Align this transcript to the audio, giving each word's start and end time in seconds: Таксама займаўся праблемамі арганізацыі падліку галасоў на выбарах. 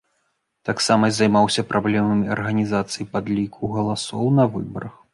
Таксама 0.69 1.09
займаўся 1.17 1.65
праблемамі 1.75 2.33
арганізацыі 2.39 3.09
падліку 3.15 3.73
галасоў 3.79 4.37
на 4.43 4.53
выбарах. 4.59 5.03